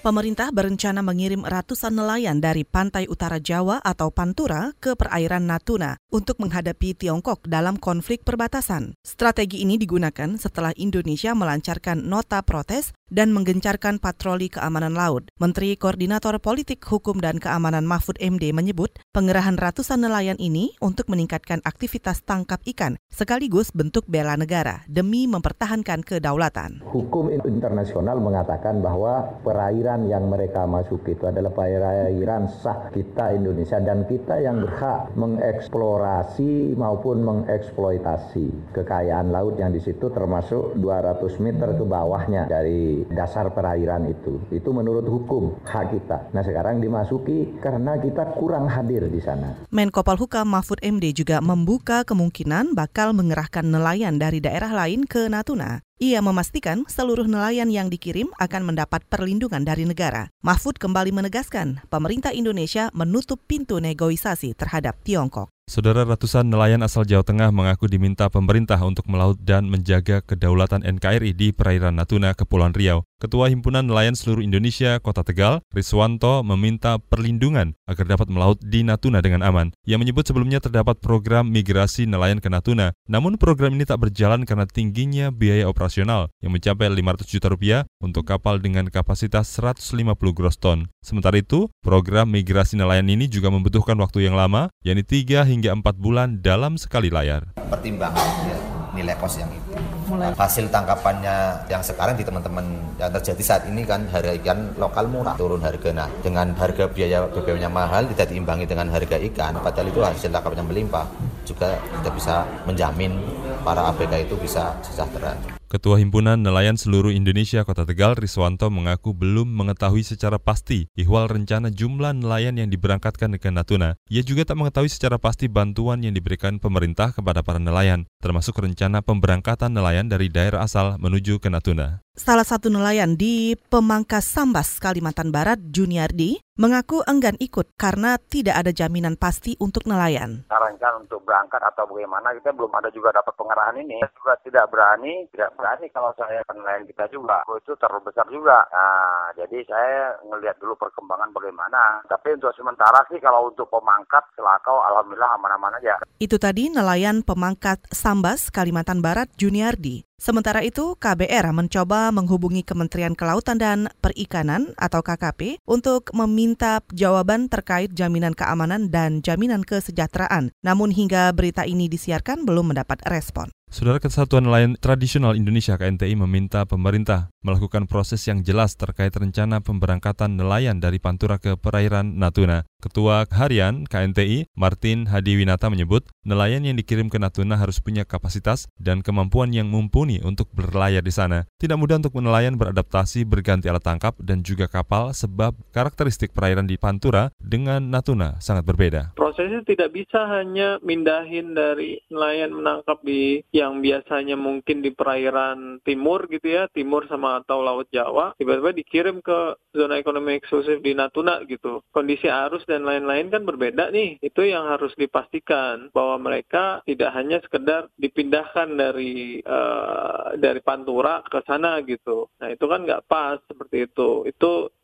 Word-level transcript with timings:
Pemerintah 0.00 0.48
berencana 0.48 1.04
mengirim 1.04 1.44
ratusan 1.44 1.92
nelayan 1.92 2.40
dari 2.40 2.64
pantai 2.64 3.04
utara 3.04 3.36
Jawa 3.36 3.84
atau 3.84 4.08
Pantura 4.08 4.72
ke 4.80 4.96
perairan 4.96 5.44
Natuna 5.44 6.00
untuk 6.08 6.40
menghadapi 6.40 6.96
Tiongkok 6.96 7.44
dalam 7.44 7.76
konflik 7.76 8.24
perbatasan. 8.24 8.96
Strategi 9.04 9.60
ini 9.60 9.76
digunakan 9.76 10.40
setelah 10.40 10.72
Indonesia 10.80 11.36
melancarkan 11.36 12.08
nota 12.08 12.40
protes 12.40 12.96
dan 13.12 13.34
menggencarkan 13.34 14.00
patroli 14.00 14.48
keamanan 14.48 14.96
laut. 14.96 15.28
Menteri 15.36 15.74
Koordinator 15.76 16.38
Politik 16.40 16.80
Hukum 16.86 17.18
dan 17.18 17.42
Keamanan 17.42 17.84
Mahfud 17.84 18.16
MD 18.22 18.54
menyebut 18.54 18.96
pengerahan 19.10 19.58
ratusan 19.58 20.00
nelayan 20.00 20.38
ini 20.40 20.78
untuk 20.80 21.10
meningkatkan 21.12 21.60
aktivitas 21.66 22.22
tangkap 22.24 22.62
ikan 22.72 22.96
sekaligus 23.10 23.74
bentuk 23.74 24.06
bela 24.06 24.38
negara 24.38 24.86
demi 24.86 25.26
mempertahankan 25.26 26.06
kedaulatan. 26.06 26.86
Hukum 26.88 27.28
internasional 27.34 28.22
mengatakan 28.22 28.78
bahwa 28.78 29.42
perairan 29.42 29.89
perairan 29.90 30.06
yang 30.06 30.30
mereka 30.30 30.70
masuki 30.70 31.18
itu 31.18 31.26
adalah 31.26 31.50
perairan 31.50 32.46
sah 32.46 32.94
kita 32.94 33.34
Indonesia 33.34 33.82
dan 33.82 34.06
kita 34.06 34.38
yang 34.38 34.62
berhak 34.62 35.10
mengeksplorasi 35.18 36.78
maupun 36.78 37.26
mengeksploitasi 37.26 38.70
kekayaan 38.70 39.34
laut 39.34 39.58
yang 39.58 39.74
di 39.74 39.82
situ 39.82 40.06
termasuk 40.14 40.78
200 40.78 41.42
meter 41.42 41.74
ke 41.74 41.82
bawahnya 41.82 42.46
dari 42.46 43.02
dasar 43.10 43.50
perairan 43.50 44.06
itu. 44.06 44.38
Itu 44.54 44.70
menurut 44.70 45.10
hukum 45.10 45.58
hak 45.66 45.90
kita. 45.90 46.30
Nah 46.30 46.46
sekarang 46.46 46.78
dimasuki 46.78 47.58
karena 47.58 47.98
kita 47.98 48.38
kurang 48.38 48.70
hadir 48.70 49.10
di 49.10 49.18
sana. 49.18 49.58
Menko 49.74 50.06
Polhukam 50.06 50.46
Mahfud 50.54 50.78
MD 50.86 51.10
juga 51.10 51.42
membuka 51.42 52.06
kemungkinan 52.06 52.78
bakal 52.78 53.10
mengerahkan 53.10 53.66
nelayan 53.66 54.22
dari 54.22 54.38
daerah 54.38 54.70
lain 54.70 55.02
ke 55.02 55.26
Natuna. 55.26 55.89
Ia 56.00 56.24
memastikan 56.24 56.88
seluruh 56.88 57.28
nelayan 57.28 57.68
yang 57.68 57.92
dikirim 57.92 58.32
akan 58.40 58.72
mendapat 58.72 59.04
perlindungan 59.04 59.60
dari 59.68 59.84
negara. 59.84 60.32
Mahfud 60.40 60.80
kembali 60.80 61.12
menegaskan, 61.12 61.84
pemerintah 61.92 62.32
Indonesia 62.32 62.88
menutup 62.96 63.36
pintu 63.44 63.84
negosiasi 63.84 64.56
terhadap 64.56 64.96
Tiongkok. 65.04 65.52
Saudara 65.68 66.08
ratusan 66.08 66.48
nelayan 66.48 66.80
asal 66.80 67.04
Jawa 67.04 67.20
Tengah 67.20 67.52
mengaku 67.52 67.84
diminta 67.84 68.32
pemerintah 68.32 68.80
untuk 68.80 69.12
melaut 69.12 69.36
dan 69.44 69.68
menjaga 69.68 70.24
kedaulatan 70.24 70.88
NKRI 70.88 71.36
di 71.36 71.52
perairan 71.52 72.00
Natuna, 72.00 72.32
Kepulauan 72.32 72.72
Riau. 72.72 73.04
Ketua 73.20 73.52
Himpunan 73.52 73.86
Nelayan 73.86 74.18
Seluruh 74.18 74.42
Indonesia 74.42 74.98
Kota 74.98 75.22
Tegal, 75.22 75.62
Riswanto, 75.70 76.42
meminta 76.42 76.98
perlindungan 76.98 77.78
agar 77.86 78.10
dapat 78.10 78.26
melaut 78.26 78.58
di 78.58 78.82
Natuna 78.82 79.22
dengan 79.22 79.46
aman. 79.46 79.70
Ia 79.86 79.94
menyebut 80.00 80.26
sebelumnya 80.26 80.58
terdapat 80.58 80.98
program 80.98 81.46
migrasi 81.46 82.10
nelayan 82.10 82.42
ke 82.42 82.50
Natuna, 82.50 82.96
namun 83.06 83.38
program 83.38 83.78
ini 83.78 83.86
tak 83.86 84.02
berjalan 84.02 84.42
karena 84.42 84.66
tingginya 84.66 85.30
biaya 85.30 85.70
operasional 85.70 86.34
yang 86.42 86.50
mencapai 86.50 86.90
500 86.90 87.30
juta 87.30 87.46
rupiah 87.46 87.80
untuk 88.02 88.26
kapal 88.26 88.58
dengan 88.58 88.90
kapasitas 88.90 89.46
150 89.54 90.10
gross 90.34 90.58
ton. 90.58 90.90
Sementara 90.98 91.38
itu, 91.38 91.70
program 91.84 92.32
migrasi 92.34 92.74
nelayan 92.74 93.06
ini 93.06 93.30
juga 93.30 93.52
membutuhkan 93.54 93.94
waktu 94.02 94.26
yang 94.26 94.34
lama, 94.34 94.72
yakni 94.82 95.06
3 95.06 95.46
hingga 95.46 95.60
hingga 95.60 95.76
4 95.76 96.00
bulan 96.00 96.28
dalam 96.40 96.80
sekali 96.80 97.12
layar. 97.12 97.52
Pertimbangan 97.68 98.48
ya, 98.48 98.56
nilai 98.96 99.12
kos 99.20 99.36
yang 99.36 99.52
itu. 99.52 99.99
Mulai. 100.10 100.34
Hasil 100.34 100.66
tangkapannya 100.74 101.70
yang 101.70 101.78
sekarang 101.86 102.18
di 102.18 102.26
teman-teman 102.26 102.66
yang 102.98 103.14
terjadi 103.14 103.42
saat 103.46 103.62
ini 103.70 103.86
kan 103.86 104.10
harga 104.10 104.34
ikan 104.42 104.74
lokal 104.74 105.06
murah, 105.06 105.38
turun 105.38 105.62
harga. 105.62 105.94
Nah, 105.94 106.10
dengan 106.18 106.50
harga 106.58 106.90
biaya 106.90 107.30
BBM-nya 107.30 107.70
mahal 107.70 108.10
tidak 108.10 108.34
diimbangi 108.34 108.66
dengan 108.66 108.90
harga 108.90 109.16
ikan, 109.30 109.62
padahal 109.62 109.86
itu 109.86 110.02
hasil 110.02 110.34
tangkapan 110.34 110.66
yang 110.66 110.70
melimpah 110.74 111.06
juga 111.46 111.78
tidak 112.02 112.14
bisa 112.18 112.42
menjamin 112.66 113.22
para 113.62 113.86
ABK 113.94 114.26
itu 114.26 114.34
bisa 114.34 114.74
sejahtera. 114.82 115.59
Ketua 115.70 116.02
Himpunan 116.02 116.42
Nelayan 116.42 116.74
Seluruh 116.74 117.14
Indonesia 117.14 117.62
Kota 117.62 117.86
Tegal, 117.86 118.18
Riswanto, 118.18 118.66
mengaku 118.74 119.14
belum 119.14 119.46
mengetahui 119.54 120.02
secara 120.02 120.34
pasti 120.42 120.90
ihwal 120.98 121.30
rencana 121.30 121.70
jumlah 121.70 122.10
nelayan 122.10 122.58
yang 122.58 122.66
diberangkatkan 122.66 123.38
ke 123.38 123.54
Natuna. 123.54 123.94
Ia 124.10 124.26
juga 124.26 124.42
tak 124.42 124.58
mengetahui 124.58 124.90
secara 124.90 125.22
pasti 125.22 125.46
bantuan 125.46 126.02
yang 126.02 126.10
diberikan 126.10 126.58
pemerintah 126.58 127.14
kepada 127.14 127.46
para 127.46 127.62
nelayan, 127.62 128.10
termasuk 128.18 128.58
rencana 128.58 128.98
pemberangkatan 128.98 129.70
nelayan 129.70 130.10
dari 130.10 130.26
daerah 130.26 130.66
asal 130.66 130.98
menuju 130.98 131.38
ke 131.38 131.46
Natuna. 131.46 132.02
Salah 132.18 132.42
satu 132.42 132.66
nelayan 132.68 133.14
di 133.14 133.54
Pemangkas 133.70 134.26
Sambas, 134.26 134.82
Kalimantan 134.82 135.30
Barat, 135.30 135.62
Juniardi, 135.70 136.42
mengaku 136.58 137.00
enggan 137.08 137.38
ikut 137.40 137.72
karena 137.80 138.18
tidak 138.18 138.60
ada 138.60 138.74
jaminan 138.74 139.16
pasti 139.16 139.56
untuk 139.56 139.88
nelayan. 139.88 140.44
Sarankan 140.50 141.06
untuk 141.06 141.24
berangkat 141.24 141.62
atau 141.64 141.88
bagaimana, 141.88 142.36
kita 142.36 142.52
belum 142.52 142.68
ada 142.76 142.92
juga 142.92 143.16
dapat 143.16 143.32
pengarahan 143.40 143.80
ini. 143.80 144.04
Saya 144.04 144.12
juga 144.12 144.34
tidak 144.44 144.64
berani, 144.68 145.24
tidak 145.32 145.50
berani 145.60 145.86
kalau 145.92 146.10
saya 146.16 146.40
nelayan 146.48 146.88
kita 146.88 147.04
juga. 147.12 147.44
Itu 147.60 147.76
terlalu 147.76 148.08
besar 148.08 148.24
juga. 148.32 148.64
Nah, 148.72 149.28
jadi 149.36 149.60
saya 149.68 150.16
ngelihat 150.24 150.56
dulu 150.56 150.72
perkembangan 150.80 151.28
bagaimana. 151.36 152.00
Tapi 152.08 152.40
untuk 152.40 152.56
sementara 152.56 153.04
sih 153.12 153.20
kalau 153.20 153.52
untuk 153.52 153.68
pemangkat, 153.68 154.24
selakau, 154.32 154.80
alhamdulillah 154.80 155.36
aman-aman 155.36 155.76
aja. 155.76 156.00
Itu 156.16 156.40
tadi 156.40 156.72
nelayan 156.72 157.20
Pemangkat 157.20 157.84
Sambas, 157.92 158.48
Kalimantan 158.48 159.04
Barat, 159.04 159.28
Juniardi. 159.36 160.08
Sementara 160.20 160.60
itu, 160.60 161.00
KBR 161.00 161.48
mencoba 161.56 162.12
menghubungi 162.12 162.60
Kementerian 162.60 163.16
Kelautan 163.16 163.56
dan 163.56 163.88
Perikanan 164.04 164.76
atau 164.76 165.00
KKP 165.00 165.64
untuk 165.64 166.12
meminta 166.12 166.84
jawaban 166.92 167.48
terkait 167.48 167.96
jaminan 167.96 168.36
keamanan 168.36 168.92
dan 168.92 169.24
jaminan 169.24 169.64
kesejahteraan. 169.64 170.52
Namun 170.60 170.92
hingga 170.92 171.32
berita 171.32 171.64
ini 171.64 171.88
disiarkan 171.88 172.44
belum 172.44 172.76
mendapat 172.76 173.00
respon. 173.08 173.48
Saudara 173.70 174.02
Kesatuan 174.02 174.50
Nelayan 174.50 174.74
Tradisional 174.74 175.38
Indonesia 175.38 175.78
KNTI 175.78 176.18
meminta 176.18 176.66
pemerintah 176.66 177.30
melakukan 177.46 177.86
proses 177.86 178.18
yang 178.26 178.42
jelas 178.42 178.74
terkait 178.74 179.14
rencana 179.14 179.62
pemberangkatan 179.62 180.34
nelayan 180.34 180.82
dari 180.82 180.98
Pantura 180.98 181.38
ke 181.38 181.54
perairan 181.54 182.18
Natuna. 182.18 182.66
Ketua 182.82 183.30
Harian 183.30 183.86
KNTI, 183.86 184.50
Martin 184.58 185.06
Hadiwinata 185.06 185.70
menyebut, 185.70 186.02
nelayan 186.26 186.66
yang 186.66 186.74
dikirim 186.74 187.06
ke 187.14 187.22
Natuna 187.22 187.62
harus 187.62 187.78
punya 187.78 188.02
kapasitas 188.02 188.66
dan 188.74 189.06
kemampuan 189.06 189.54
yang 189.54 189.70
mumpuni 189.70 190.18
untuk 190.18 190.50
berlayar 190.50 191.06
di 191.06 191.14
sana. 191.14 191.46
Tidak 191.62 191.78
mudah 191.78 192.02
untuk 192.02 192.18
nelayan 192.18 192.58
beradaptasi 192.58 193.22
berganti 193.22 193.70
alat 193.70 193.86
tangkap 193.86 194.18
dan 194.18 194.42
juga 194.42 194.66
kapal 194.66 195.14
sebab 195.14 195.54
karakteristik 195.70 196.34
perairan 196.34 196.66
di 196.66 196.74
Pantura 196.74 197.30
dengan 197.38 197.86
Natuna 197.86 198.42
sangat 198.42 198.66
berbeda. 198.66 199.14
Prosesnya 199.30 199.62
tidak 199.62 199.94
bisa 199.94 200.26
hanya 200.26 200.82
mindahin 200.82 201.54
dari 201.54 202.02
nelayan 202.10 202.50
menangkap 202.50 202.98
di 203.06 203.38
yang 203.54 203.78
biasanya 203.78 204.34
mungkin 204.34 204.82
di 204.82 204.90
perairan 204.90 205.78
timur 205.86 206.26
gitu 206.26 206.50
ya, 206.50 206.66
timur 206.74 207.06
sama 207.06 207.38
atau 207.38 207.62
Laut 207.62 207.86
Jawa, 207.94 208.34
tiba-tiba 208.34 208.74
dikirim 208.74 209.22
ke 209.22 209.54
zona 209.70 210.02
ekonomi 210.02 210.34
eksklusif 210.34 210.82
di 210.82 210.98
Natuna 210.98 211.46
gitu. 211.46 211.78
Kondisi 211.94 212.26
arus 212.26 212.66
dan 212.66 212.82
lain-lain 212.82 213.30
kan 213.30 213.46
berbeda 213.46 213.94
nih. 213.94 214.18
Itu 214.18 214.42
yang 214.42 214.66
harus 214.66 214.90
dipastikan 214.98 215.94
bahwa 215.94 216.18
mereka 216.26 216.82
tidak 216.82 217.14
hanya 217.14 217.38
sekedar 217.46 217.86
dipindahkan 218.02 218.74
dari 218.74 219.38
uh, 219.46 220.34
dari 220.42 220.58
Pantura 220.58 221.22
ke 221.22 221.38
sana 221.46 221.78
gitu. 221.86 222.26
Nah 222.42 222.50
itu 222.50 222.66
kan 222.66 222.82
nggak 222.82 223.06
pas 223.06 223.38
seperti 223.46 223.86
itu. 223.86 224.26
Itu 224.26 224.74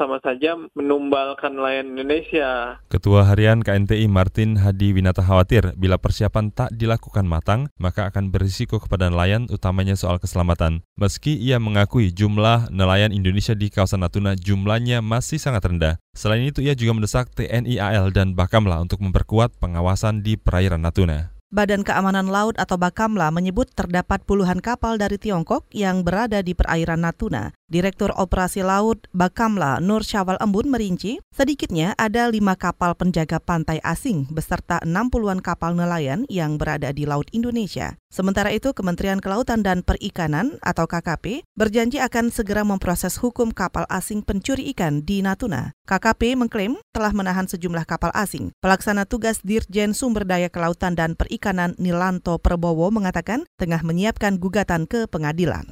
sama 0.00 0.16
saja 0.24 0.56
menumbalkan 0.72 1.52
nelayan 1.52 1.92
Indonesia. 1.92 2.80
Ketua 2.88 3.28
Harian 3.28 3.60
KNTI 3.90 4.06
Martin 4.06 4.54
Hadi 4.54 4.94
Winata 4.94 5.18
khawatir 5.18 5.74
bila 5.74 5.98
persiapan 5.98 6.54
tak 6.54 6.70
dilakukan 6.70 7.26
matang, 7.26 7.66
maka 7.74 8.06
akan 8.06 8.30
berisiko 8.30 8.78
kepada 8.78 9.10
nelayan, 9.10 9.50
utamanya 9.50 9.98
soal 9.98 10.22
keselamatan. 10.22 10.86
Meski 10.94 11.34
ia 11.34 11.58
mengakui 11.58 12.14
jumlah 12.14 12.70
nelayan 12.70 13.10
Indonesia 13.10 13.50
di 13.50 13.66
kawasan 13.66 14.06
Natuna 14.06 14.38
jumlahnya 14.38 15.02
masih 15.02 15.42
sangat 15.42 15.66
rendah. 15.66 15.98
Selain 16.14 16.46
itu, 16.46 16.62
ia 16.62 16.78
juga 16.78 17.02
mendesak 17.02 17.34
TNI 17.34 17.82
AL 17.82 18.14
dan 18.14 18.38
Bakamla 18.38 18.78
untuk 18.78 19.02
memperkuat 19.02 19.58
pengawasan 19.58 20.22
di 20.22 20.38
perairan 20.38 20.86
Natuna. 20.86 21.34
Badan 21.50 21.82
Keamanan 21.82 22.30
Laut 22.30 22.54
atau 22.62 22.78
Bakamla 22.78 23.34
menyebut 23.34 23.74
terdapat 23.74 24.22
puluhan 24.22 24.62
kapal 24.62 25.02
dari 25.02 25.18
Tiongkok 25.18 25.66
yang 25.74 26.06
berada 26.06 26.46
di 26.46 26.54
perairan 26.54 27.02
Natuna. 27.02 27.50
Direktur 27.70 28.10
Operasi 28.18 28.66
Laut 28.66 29.06
Bakamla 29.14 29.78
Nur 29.78 30.02
Syawal 30.02 30.42
Embun 30.42 30.74
merinci, 30.74 31.22
sedikitnya 31.30 31.94
ada 31.94 32.26
lima 32.26 32.58
kapal 32.58 32.98
penjaga 32.98 33.38
pantai 33.38 33.78
asing 33.86 34.26
beserta 34.26 34.82
60-an 34.82 35.38
kapal 35.38 35.78
nelayan 35.78 36.26
yang 36.26 36.58
berada 36.58 36.90
di 36.90 37.06
Laut 37.06 37.30
Indonesia. 37.30 37.94
Sementara 38.10 38.50
itu, 38.50 38.74
Kementerian 38.74 39.22
Kelautan 39.22 39.62
dan 39.62 39.86
Perikanan 39.86 40.58
atau 40.66 40.90
KKP 40.90 41.46
berjanji 41.54 42.02
akan 42.02 42.34
segera 42.34 42.66
memproses 42.66 43.14
hukum 43.22 43.54
kapal 43.54 43.86
asing 43.86 44.26
pencuri 44.26 44.66
ikan 44.74 45.06
di 45.06 45.22
Natuna. 45.22 45.70
KKP 45.86 46.34
mengklaim 46.34 46.74
telah 46.90 47.14
menahan 47.14 47.46
sejumlah 47.46 47.86
kapal 47.86 48.10
asing. 48.18 48.50
Pelaksana 48.58 49.06
tugas 49.06 49.46
Dirjen 49.46 49.94
Sumber 49.94 50.26
Daya 50.26 50.50
Kelautan 50.50 50.98
dan 50.98 51.14
Perikanan 51.14 51.78
Nilanto 51.78 52.42
Perbowo 52.42 52.90
mengatakan 52.90 53.46
tengah 53.62 53.86
menyiapkan 53.86 54.42
gugatan 54.42 54.90
ke 54.90 55.06
pengadilan. 55.06 55.70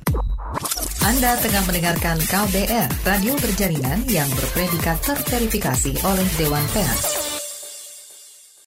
Anda 1.08 1.40
tengah 1.40 1.64
mendengarkan 1.64 2.20
KBR, 2.20 3.08
radio 3.08 3.32
berjaringan 3.40 4.12
yang 4.12 4.28
berpredikat 4.36 5.00
terverifikasi 5.00 6.04
oleh 6.04 6.28
Dewan 6.36 6.60
Pers. 6.76 7.17